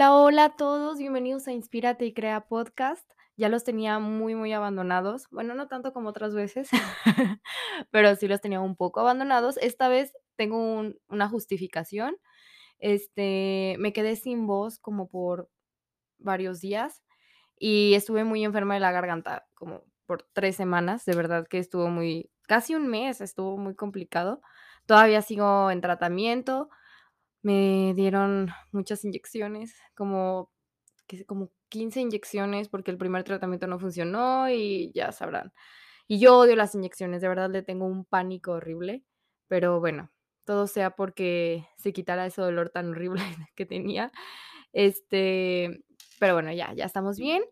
[0.00, 3.04] Hola, hola a todos, bienvenidos a Inspírate y Crea Podcast.
[3.36, 5.26] Ya los tenía muy, muy abandonados.
[5.30, 6.70] Bueno, no tanto como otras veces,
[7.90, 9.58] pero sí los tenía un poco abandonados.
[9.58, 12.16] Esta vez tengo un- una justificación.
[12.78, 15.50] Este, me quedé sin voz como por
[16.18, 17.02] varios días
[17.58, 21.04] y estuve muy enferma de la garganta, como por tres semanas.
[21.04, 24.40] De verdad que estuvo muy, casi un mes, estuvo muy complicado.
[24.86, 26.70] Todavía sigo en tratamiento.
[27.42, 30.50] Me dieron muchas inyecciones, como
[31.26, 35.52] como 15 inyecciones, porque el primer tratamiento no funcionó y ya sabrán.
[36.06, 39.04] Y yo odio las inyecciones, de verdad le tengo un pánico horrible,
[39.48, 40.10] pero bueno,
[40.44, 43.22] todo sea porque se quitara ese dolor tan horrible
[43.56, 44.12] que tenía.
[44.72, 45.84] Este,
[46.18, 47.42] pero bueno, ya, ya estamos bien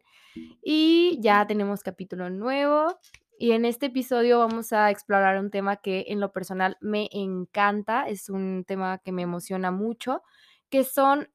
[0.63, 2.99] y ya tenemos capítulo nuevo.
[3.41, 8.09] Y en este episodio vamos a explorar un tema que en lo personal me encanta,
[8.09, 10.23] es un tema que me emociona mucho,
[10.71, 11.31] que son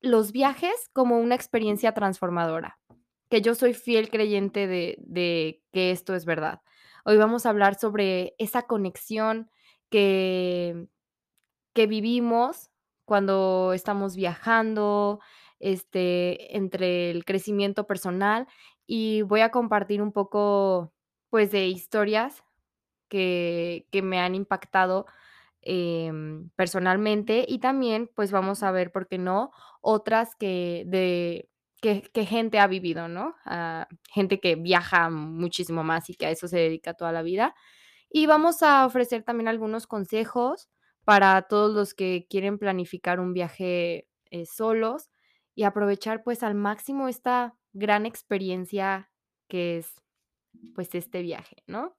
[0.00, 2.80] los viajes como una experiencia transformadora,
[3.30, 6.62] que yo soy fiel creyente de que esto es verdad.
[7.04, 9.48] Hoy vamos a hablar sobre esa conexión
[9.88, 10.88] que
[11.76, 12.70] que vivimos
[13.04, 15.20] cuando estamos viajando,
[15.60, 18.48] este, entre el crecimiento personal,
[18.86, 20.94] y voy a compartir un poco,
[21.30, 22.44] pues, de historias
[23.08, 25.06] que que me han impactado,
[25.62, 29.52] em, personalmente, y también, pues, vamos a ver, ¿por qué no?,
[29.82, 31.48] otras que de
[31.82, 33.36] que gente ha vivido, ¿no?
[33.46, 37.54] Ah, gente que viaja muchísimo más y que a eso se dedica toda la vida.
[38.10, 40.68] Y vamos a ofrecer también algunos consejos
[41.04, 45.10] para todos los que quieren planificar un viaje, eh, solos
[45.56, 49.10] y aprovechar, pues, al máximo esta gran experiencia
[49.48, 50.02] que es,
[50.74, 51.96] pues, este viaje, ¿no?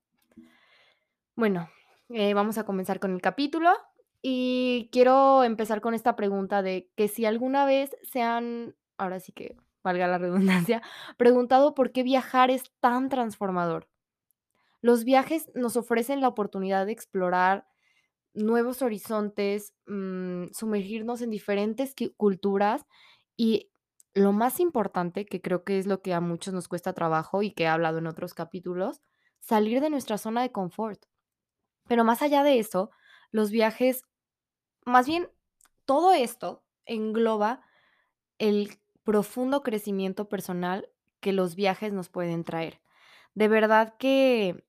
[1.36, 1.70] Bueno,
[2.10, 3.72] eh, vamos a comenzar con el capítulo
[4.22, 9.32] y quiero empezar con esta pregunta de que si alguna vez se han, ahora sí
[9.32, 10.82] que valga la redundancia,
[11.18, 13.88] preguntado por qué viajar es tan transformador.
[14.82, 17.68] Los viajes nos ofrecen la oportunidad de explorar
[18.34, 22.86] nuevos horizontes, mm, sumergirnos en diferentes culturas
[23.36, 23.72] y
[24.18, 27.52] lo más importante, que creo que es lo que a muchos nos cuesta trabajo y
[27.52, 29.02] que he hablado en otros capítulos,
[29.40, 31.06] salir de nuestra zona de confort.
[31.88, 32.90] Pero más allá de eso,
[33.32, 34.04] los viajes,
[34.86, 35.30] más bien,
[35.86, 37.62] todo esto engloba
[38.40, 40.90] el profundo crecimiento personal
[41.20, 42.82] que los viajes nos pueden traer.
[43.36, 44.66] De verdad que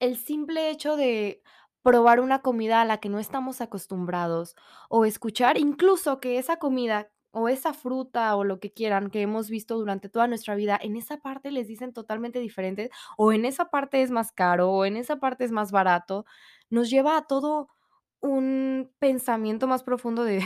[0.00, 1.42] el simple hecho de
[1.82, 4.56] probar una comida a la que no estamos acostumbrados
[4.88, 9.50] o escuchar incluso que esa comida o esa fruta o lo que quieran que hemos
[9.50, 13.66] visto durante toda nuestra vida, en esa parte les dicen totalmente diferentes o en esa
[13.70, 16.24] parte es más caro o en esa parte es más barato,
[16.70, 17.68] nos lleva a todo
[18.20, 20.40] un pensamiento más profundo de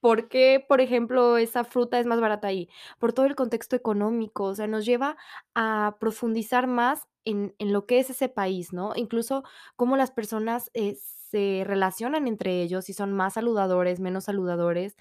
[0.00, 2.70] ¿Por qué, por ejemplo, esa fruta es más barata ahí?
[2.98, 5.16] Por todo el contexto económico, o sea, nos lleva
[5.54, 8.92] a profundizar más en en lo que es ese país, ¿no?
[8.96, 9.44] Incluso
[9.76, 10.96] cómo las personas, eh,
[11.30, 14.96] se relacionan entre ellos, si son más saludadores, menos saludadores.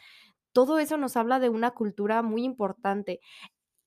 [0.53, 3.19] Todo eso nos habla de una cultura muy importante.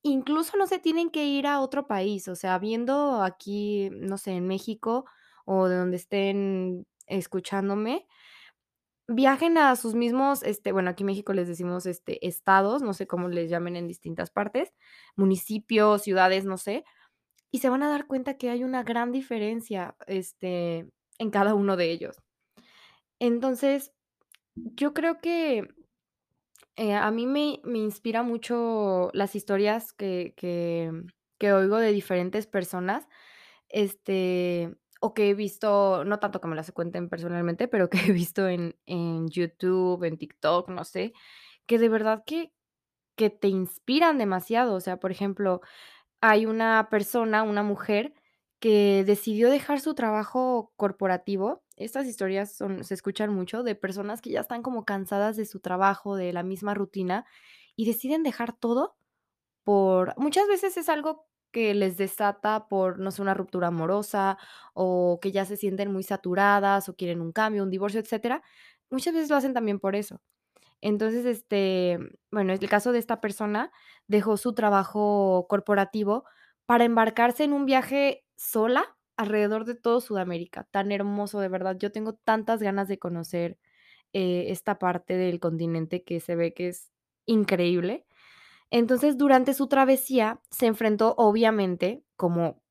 [0.02, 4.32] Incluso no se tienen que ir a otro país, o sea, viendo aquí, no sé,
[4.32, 5.04] en México
[5.44, 8.06] o de donde estén escuchándome,
[9.08, 13.06] Viajen a sus mismos, este, bueno, aquí en México les decimos, este, estados, no sé
[13.06, 14.72] cómo les llamen en distintas partes,
[15.16, 16.84] municipios, ciudades, no sé,
[17.50, 21.76] y se van a dar cuenta que hay una gran diferencia, este, en cada uno
[21.76, 22.16] de ellos.
[23.18, 23.92] Entonces,
[24.54, 25.68] yo creo que,
[26.76, 30.90] eh, a mí me me inspira mucho las historias que que
[31.38, 33.08] que oigo de diferentes personas,
[33.68, 38.12] este, o que he visto, no tanto que me las cuenten personalmente, pero que he
[38.12, 41.12] visto en en YouTube, en TikTok, no sé,
[41.66, 42.52] que de verdad que
[43.16, 44.74] que te inspiran demasiado.
[44.74, 45.60] O sea, por ejemplo,
[46.22, 48.14] hay una persona, una mujer,
[48.62, 51.64] que decidió dejar su trabajo corporativo.
[51.76, 55.58] Estas historias son se escuchan mucho de personas que ya están como cansadas de su
[55.58, 57.26] trabajo, de la misma rutina,
[57.74, 58.94] y deciden dejar todo
[59.64, 64.38] por muchas veces es algo que les desata por, no sé, una ruptura amorosa,
[64.74, 68.42] o que ya se sienten muy saturadas, o quieren un cambio, un divorcio, etcétera.
[68.90, 70.20] Muchas veces lo hacen también por eso.
[70.82, 71.98] Entonces, este,
[72.30, 73.72] bueno, el caso de esta persona
[74.08, 76.24] dejó su trabajo corporativo
[76.66, 80.64] para embarcarse en un viaje sola alrededor de todo Sudamérica.
[80.70, 81.76] Tan hermoso, de verdad.
[81.78, 83.58] Yo tengo tantas ganas de conocer,
[84.14, 86.92] eh, esta parte del continente que se ve que es
[87.26, 88.06] increíble.
[88.70, 92.62] Entonces, durante su travesía se enfrentó, obviamente, como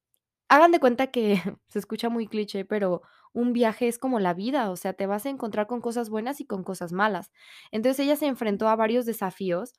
[0.49, 1.35] Hagan de cuenta que
[1.67, 3.01] se escucha muy cliché, pero
[3.33, 6.41] un viaje es como la vida, o sea, te vas a encontrar con cosas buenas
[6.41, 7.31] y con cosas malas.
[7.71, 9.73] Entonces, ella se enfrentó a varios desafíos,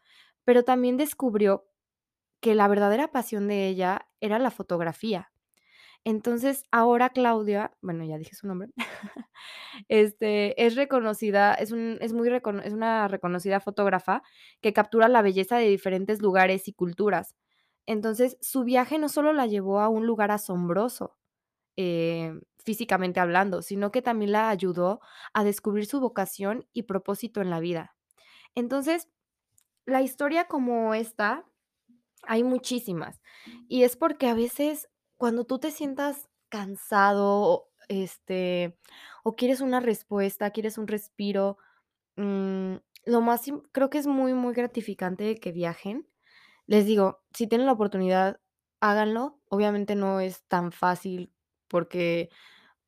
[0.44, 1.66] pero también descubrió
[2.40, 5.31] que la verdadera pasión de ella era la fotografía.
[6.04, 8.70] Entonces, ahora Claudia, bueno, ya dije su nombre,
[9.88, 12.28] este, es reconocida, es un es muy
[12.64, 14.22] es una reconocida fotógrafa
[14.60, 17.37] que captura la belleza de diferentes lugares y culturas.
[17.87, 21.16] Entonces, su viaje no solo la llevó a un lugar asombroso,
[21.76, 22.34] eh,
[22.64, 25.00] físicamente hablando, sino que también la ayudó
[25.34, 27.94] a descubrir su vocación y propósito en la vida.
[28.55, 29.08] Entonces,
[29.87, 31.44] la historia como esta,
[32.25, 33.20] hay muchísimas,
[33.69, 34.88] y es porque a veces
[35.22, 38.76] cuando tú te sientas cansado, este,
[39.24, 41.58] o quieres una respuesta, quieres un respiro,
[42.16, 42.76] mm,
[43.06, 43.42] lo más
[43.72, 46.08] creo que es muy, muy gratificante que viajen.
[46.66, 48.40] Les digo, si tienen la oportunidad,
[48.80, 49.40] háganlo.
[49.50, 51.32] Obviamente no es tan fácil
[51.69, 52.30] porque,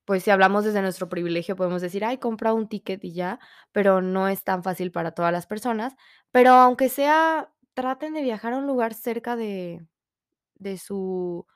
[0.07, 3.41] pues, si hablamos desde nuestro privilegio, podemos decir: "Ay, compra un ticket y ya",
[3.73, 5.95] pero no es tan fácil para todas las personas.
[6.33, 9.87] Pero aunque sea, traten de viajar a un lugar cerca de
[10.57, 11.47] de su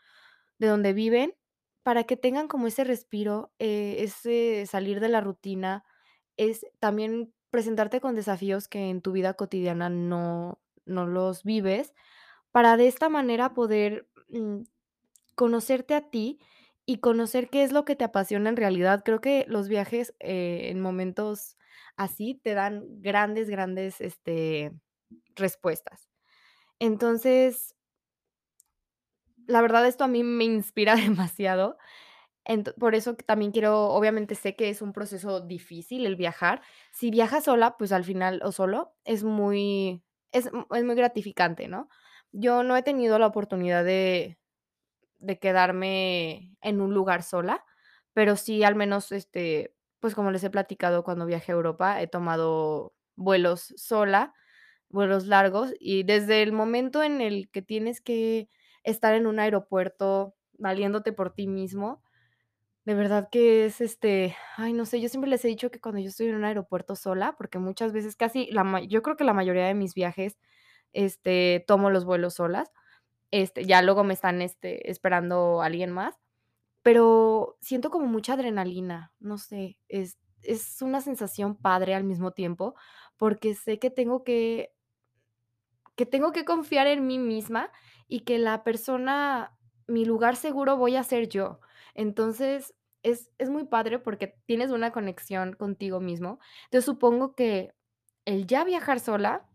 [0.59, 1.35] de donde viven,
[1.83, 5.85] para que tengan como ese respiro, eh, ese salir de la rutina,
[6.37, 11.93] es también presentarte con desafíos que en tu vida cotidiana no no los vives,
[12.53, 14.63] para de esta manera poder, mm,
[15.37, 16.39] conocerte a ti
[16.87, 19.03] y conocer qué es lo que te apasiona en realidad.
[19.05, 21.57] Creo que los viajes, eh, en momentos
[21.97, 24.73] así te dan grandes, grandes, este,
[25.37, 26.09] respuestas.
[26.81, 27.75] Entonces
[29.49, 31.79] la verdad, esto a mí me inspira demasiado.
[32.79, 36.63] Por eso también quiero obviamente sé que es un proceso difícil el viajar.
[36.93, 40.03] Si viajas sola, pues, al final o solo, es muy
[40.33, 41.89] es es muy gratificante, ¿no?
[42.33, 44.39] Yo no he tenido la oportunidad de
[45.19, 47.65] de quedarme en un lugar sola,
[48.15, 52.07] pero sí, al menos, este, pues, como les he platicado, cuando viajé a Europa, he
[52.09, 54.35] tomado vuelos sola,
[54.91, 58.49] vuelos largos, y desde el momento en el que tienes que
[58.91, 62.03] estar en un aeropuerto valiéndote por ti mismo,
[62.85, 66.01] de verdad que es, este, ay, no sé, yo siempre les he dicho que cuando
[66.01, 69.35] yo estoy en un aeropuerto sola, porque muchas veces, casi la yo creo que la
[69.35, 70.39] mayoría de mis viajes,
[70.95, 72.73] este, tomo los vuelos solas,
[73.31, 76.17] este, ya luego me están, este, esperando alguien más,
[76.83, 82.75] pero siento como mucha adrenalina, no sé, es es una sensación padre al mismo tiempo,
[83.17, 84.73] porque sé que tengo que
[85.97, 87.71] que tengo que confiar en mí misma
[88.09, 89.57] y que la persona
[89.87, 91.61] mi lugar seguro voy a ser yo.
[91.95, 96.41] Entonces, es es muy padre porque tienes una conexión contigo mismo.
[96.65, 97.73] Entonces, supongo que
[98.27, 99.47] el ya viajar sola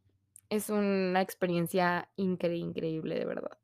[0.49, 3.57] es una experiencia incre increíble, de verdad.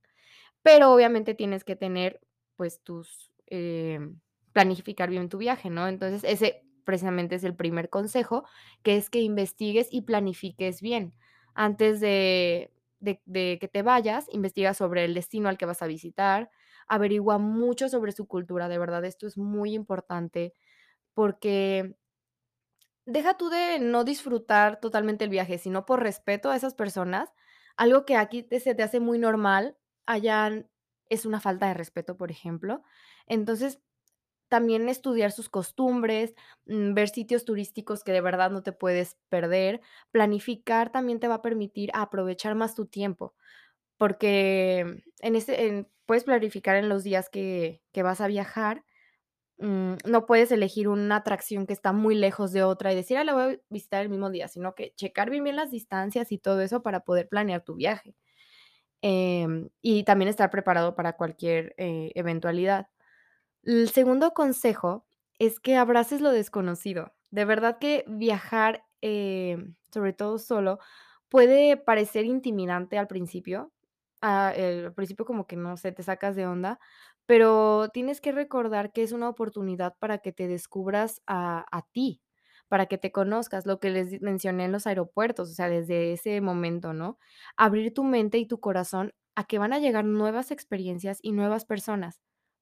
[0.63, 2.21] Pero obviamente tienes que tener,
[2.55, 4.19] pues, tus, em,
[4.53, 5.87] planificar bien tu viaje, ¿no?
[5.87, 8.45] Entonces, ese precisamente es el primer consejo,
[8.83, 11.13] que es que investigues y planifiques bien.
[11.53, 16.49] Antes de de que te vayas, investiga sobre el destino al que vas a visitar,
[16.87, 20.53] averigua mucho sobre su cultura, de verdad, esto es muy importante,
[21.13, 21.95] porque
[23.05, 27.29] deja tú de no disfrutar totalmente el viaje, sino por respeto a esas personas,
[27.77, 30.65] algo que aquí se te hace muy normal, allá
[31.09, 32.83] es una falta de respeto, por ejemplo.
[33.25, 33.81] Entonces,
[34.49, 36.35] también estudiar sus costumbres,
[36.67, 39.81] mm, ver sitios turísticos que de verdad no te puedes perder.
[40.11, 43.35] Planificar también te va a permitir aprovechar más tu tiempo,
[43.97, 48.85] porque en ese en puedes planificar en los días que que vas a viajar,
[49.59, 53.23] mm, no puedes elegir una atracción que está muy lejos de otra y decir: "Ah,
[53.25, 56.37] la voy a visitar el mismo día", sino que checar bien, bien las distancias y
[56.39, 58.15] todo eso para poder planear tu viaje.
[59.01, 62.87] Em, y también estar preparado para cualquier, eh, eventualidad.
[63.63, 65.05] El segundo consejo
[65.37, 67.13] es que abraces lo desconocido.
[67.31, 70.79] De verdad que viajar, em, sobre todo solo,
[71.29, 73.71] puede parecer intimidante al principio,
[74.21, 76.79] ah, al principio como que, no sé, te sacas de onda,
[77.25, 82.21] pero tienes que recordar que es una oportunidad para que te descubras a a ti,
[82.69, 86.41] para que te conozcas, lo que les mencioné en los aeropuertos, o sea, desde ese
[86.41, 87.19] momento, ¿no?
[87.57, 91.65] Abrir tu mente y tu corazón a que van a llegar nuevas experiencias y nuevas
[91.65, 92.19] personas,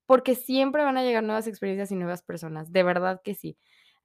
[0.08, 3.58] porque siempre van a llegar nuevas experiencias y nuevas personas, de verdad que sí.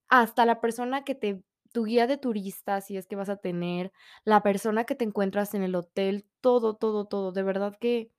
[0.09, 1.43] Hasta la persona que te
[1.73, 3.93] tu guía de turista, si es que vas a tener,
[4.25, 8.13] la persona que te encuentras en el hotel, todo, todo, todo, de verdad que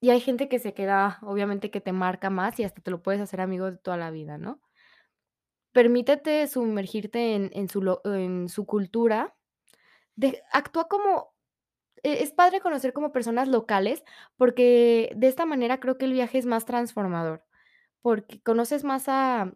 [0.00, 3.02] y hay gente que se queda, obviamente, que te marca más y hasta te lo
[3.02, 4.60] puedes hacer amigo de toda la vida, ¿no?
[5.72, 9.36] Permítete sumergirte en en su en su cultura,
[10.16, 11.34] de actúa como
[12.14, 14.04] es padre conocer como personas locales,
[14.36, 17.44] porque de esta manera creo que el viaje es más transformador,
[18.02, 19.52] porque conoces más a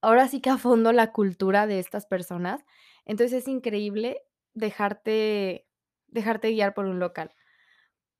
[0.00, 2.64] ahora sí que a fondo la cultura de estas personas.
[3.04, 4.22] Entonces, es increíble
[4.54, 5.66] dejarte
[6.08, 7.34] dejarte guiar por un local.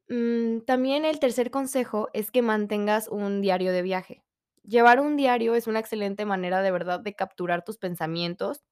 [0.08, 4.22] Mm, también el tercer consejo es que mantengas un diario de viaje.
[4.64, 8.64] Llevar un diario es una excelente manera de verdad de capturar tus pensamientos,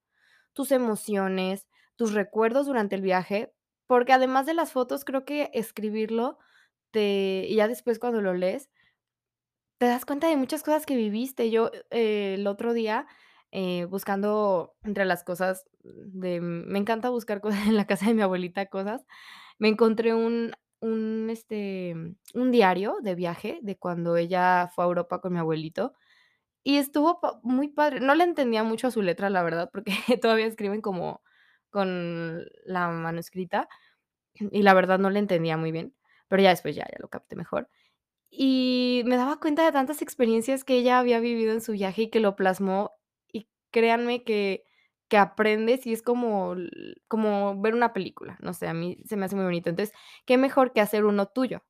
[0.54, 3.53] tus emociones, tus recuerdos durante el viaje,
[3.86, 6.38] porque además de las fotos, creo que escribirlo
[6.92, 8.70] te y ya después cuando lo lees
[9.78, 11.50] te das cuenta de muchas cosas que viviste.
[11.50, 13.06] Yo, eh, el otro día,
[13.52, 18.22] eh, buscando entre las cosas de me encanta buscar cosas en la casa de mi
[18.22, 19.04] abuelita, cosas,
[19.58, 21.94] me encontré un un, este,
[22.34, 25.94] un diario de viaje de cuando ella fue a Europa con mi abuelito,
[26.64, 28.00] y estuvo muy padre.
[28.00, 31.22] No le entendía mucho a su letra, la verdad, porque todavía escriben como
[31.74, 33.68] con la mano escrita,
[34.34, 35.94] y la verdad no le entendía muy bien,
[36.28, 37.68] pero ya después ya ya lo capté mejor.
[38.30, 42.10] Y me daba cuenta de tantas experiencias que ella había vivido en su viaje y
[42.10, 42.92] que lo plasmó,
[43.32, 44.64] y créanme que
[45.08, 46.56] que aprendes y es como
[47.08, 49.70] como ver una película, no sé, a mí se me hace muy bonito.
[49.70, 49.94] Entonces,
[50.26, 51.64] qué mejor que hacer uno tuyo.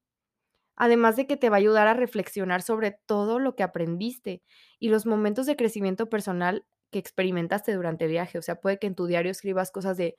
[0.76, 4.42] Además de que te va a ayudar a reflexionar sobre todo lo que aprendiste
[4.80, 8.38] y los momentos de crecimiento personal que experimentaste durante el viaje.
[8.38, 10.16] O sea, puede que en tu diario escribas cosas de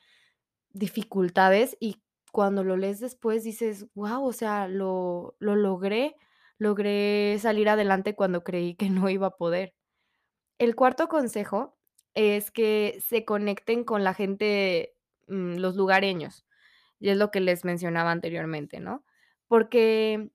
[0.72, 6.15] dificultades y cuando lo lees después dices: "Guau, o sea, lo lo logré,
[6.60, 9.74] logré salir adelante cuando creí que no iba a poder".
[10.60, 11.77] El cuarto consejo
[12.13, 14.96] es que se conecten con la gente,
[15.27, 16.46] mm, los lugareños,
[17.00, 19.03] y es lo que les mencionaba anteriormente, ¿no?
[19.48, 20.32] Porque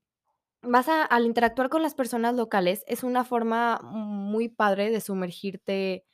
[0.63, 6.07] vas a al interactuar con las personas locales, es una forma muy padre de sumergirte,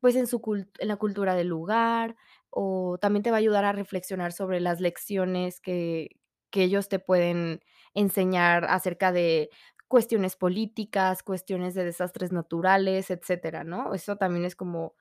[0.00, 2.16] pues, en su cult en la cultura del lugar,
[2.50, 6.10] o también te va a ayudar a reflexionar sobre las lecciones que
[6.50, 7.60] que ellos te pueden
[7.94, 9.50] enseñar acerca de
[9.88, 13.92] cuestiones políticas, cuestiones de desastres naturales, etcétera, ¿no?
[13.94, 14.94] Eso también es como,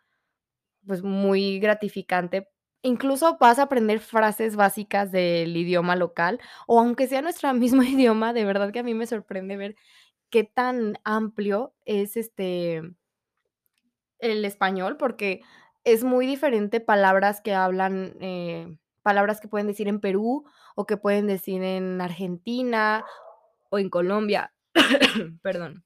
[0.87, 2.49] pues, muy gratificante.
[2.83, 8.33] Incluso vas a aprender frases básicas del idioma local, o aunque sea nuestra mismo idioma,
[8.33, 9.75] de verdad que a mí me sorprende ver
[10.31, 12.83] qué tan amplio es, este
[14.19, 15.41] el español, porque
[15.83, 20.45] es muy diferente palabras que hablan, eh, palabras que pueden decir en Perú,
[20.75, 23.05] o que pueden decir en Argentina,
[23.69, 24.53] o en Colombia.
[25.41, 25.83] Perdón,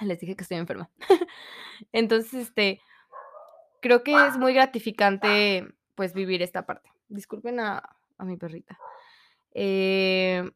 [0.00, 0.90] les dije que estoy enferma.
[1.92, 2.80] Entonces, este,
[3.80, 6.90] creo que es muy gratificante, pues, vivir esta parte.
[7.08, 7.82] Disculpen a
[8.18, 8.78] mi perrita.
[9.60, 10.48] Eh,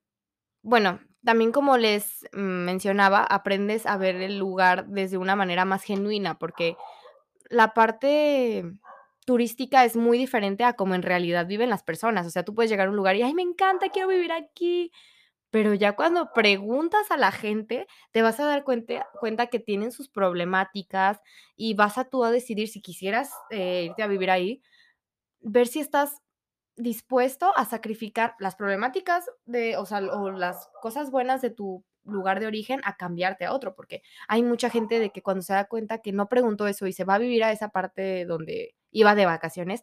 [0.62, 6.38] bueno, también como les mencionaba, aprendes a ver el lugar desde una manera más genuina,
[6.38, 6.76] porque
[7.52, 8.64] la parte
[9.26, 12.26] turística es muy diferente a como en realidad viven las personas.
[12.26, 14.92] O sea, tú puedes llegar a un lugar y: "Ay, me encanta, quiero vivir aquí".
[15.50, 19.92] Pero ya cuando preguntas a la gente, te vas a dar cuente cuenta que tienen
[19.92, 21.20] sus problemáticas,
[21.56, 24.62] y vas a tú a decidir si quisieras, eh, irte a vivir ahí,
[25.40, 26.18] ver si estás
[26.76, 32.40] dispuesto a sacrificar las problemáticas de o sea, o las cosas buenas de tu lugar
[32.40, 35.66] de origen a cambiarte a otro, porque hay mucha gente de que cuando se da
[35.66, 39.14] cuenta que no preguntó eso y se va a vivir a esa parte donde iba
[39.14, 39.82] de vacaciones,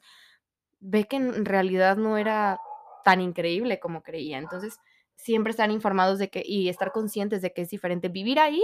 [0.80, 2.60] ve que en realidad no era
[3.04, 4.38] tan increíble como creía.
[4.38, 4.78] Entonces,
[5.16, 8.64] siempre estar informados de que y estar conscientes de que es diferente vivir ahí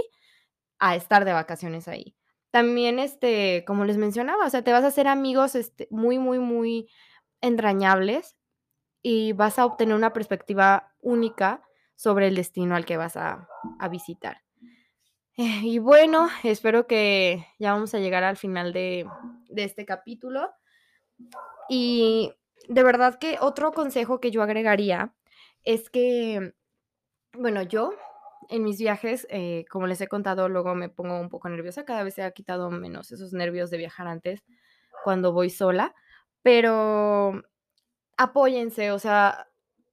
[0.78, 2.16] a estar de vacaciones ahí.
[2.50, 6.38] También, este, como les mencionaba, o sea, te vas a hacer amigos, este, muy, muy,
[6.38, 6.88] muy
[7.42, 8.36] entrañables,
[9.02, 11.62] y vas a obtener una perspectiva única
[11.96, 13.48] sobre el destino al que vas a
[13.80, 14.42] a visitar.
[15.36, 19.06] Eh, y bueno, espero que ya vamos a llegar al final de
[19.48, 20.50] de este capítulo.
[21.68, 22.32] Y
[22.68, 25.14] de verdad que otro consejo que yo agregaría
[25.64, 26.54] es que,
[27.34, 27.92] bueno, yo
[28.48, 32.04] en mis viajes, eh, como les he contado, luego me pongo un poco nerviosa, cada
[32.04, 34.44] vez se ha quitado menos esos nervios de viajar antes
[35.04, 35.94] cuando voy sola,
[36.42, 37.42] pero
[38.16, 39.48] apóyense, o sea,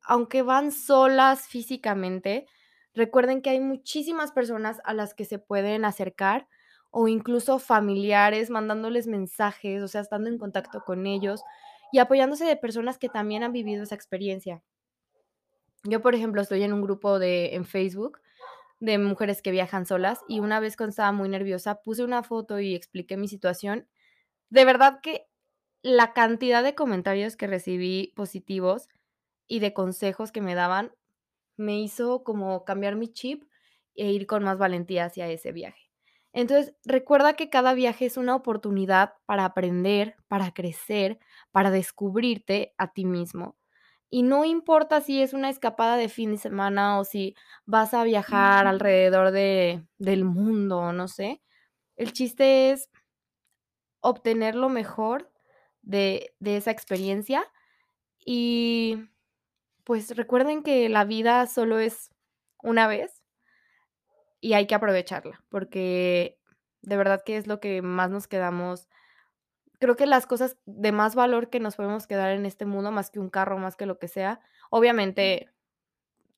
[0.05, 2.47] aunque van solas físicamente,
[2.93, 6.47] recuerden que hay muchísimas personas a las que se pueden acercar,
[6.91, 11.41] o incluso familiares mandándoles mensajes, o sea, estando en contacto con ellos
[11.91, 14.61] y apoyándose de personas que también han vivido esa experiencia.
[15.83, 18.19] Yo, por ejemplo, estoy en un grupo de en Facebook
[18.79, 22.59] de mujeres que viajan solas, y una vez cuando estaba muy nerviosa, puse una foto
[22.59, 23.87] y expliqué mi situación.
[24.49, 25.27] De verdad que
[25.81, 28.87] la cantidad de comentarios que recibí positivos
[29.53, 30.93] y de consejos que me daban,
[31.57, 33.43] me hizo como cambiar mi chip
[33.95, 35.91] e ir con más valentía hacia ese viaje.
[36.33, 41.19] Entonces, recuerda que cada viaje es una oportunidad para aprender, para crecer,
[41.51, 43.57] para descubrirte a ti mismo.
[44.09, 48.03] Y no importa si es una escapada de fin de semana o si vas a
[48.03, 51.41] viajar alrededor de del mundo, no sé.
[51.97, 52.89] El chiste es
[54.01, 55.31] obtener lo mejor
[55.81, 57.45] de de esa experiencia
[58.25, 58.97] y,
[59.83, 62.11] pues, recuerden que la vida solo es
[62.61, 63.23] una vez
[64.41, 66.39] y hay que aprovecharla, porque
[66.81, 68.89] de verdad que es lo que más nos quedamos
[69.83, 73.11] creo que las cosas de más valor que nos podemos quedar en este mundo, más
[73.11, 75.49] que un carro, más que lo que sea, obviamente,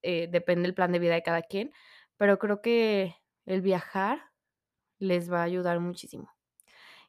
[0.01, 1.71] eh, depende el plan de vida de cada quien,
[2.17, 4.31] pero creo que el viajar
[4.97, 6.31] les va a ayudar muchísimo.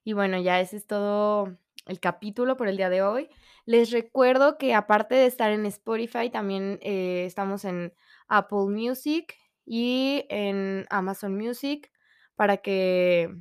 [0.05, 3.28] Y bueno, ya ese es todo el capítulo por el día de hoy.
[3.64, 7.95] Les recuerdo que aparte de estar en Spotify, también, eh, estamos en
[8.28, 11.90] Apple Music y en Amazon Music
[12.37, 13.35] para que,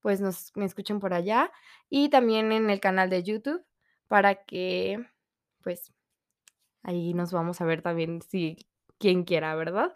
[0.00, 1.52] pues, nos me escuchen por allá,
[1.90, 3.64] y también en el canal de YouTube
[4.08, 5.04] para que,
[5.62, 5.92] pues,
[6.82, 8.68] ahí nos vamos a ver también si
[8.98, 9.92] quien quiera, ¿verdad?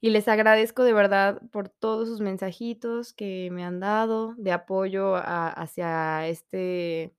[0.00, 5.14] Y les agradezco de verdad por todos sus mensajitos que me han dado de apoyo
[5.16, 7.14] hacia este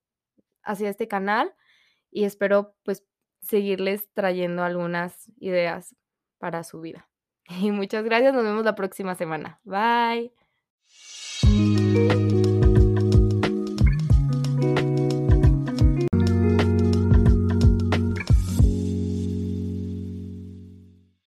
[0.65, 1.53] hacia este canal,
[2.11, 3.05] y espero, pues,
[3.41, 5.95] seguirles trayendo algunas ideas
[6.37, 7.09] para su vida.
[7.61, 9.59] Y muchas gracias, nos vemos la próxima semana.
[9.63, 10.33] Bye.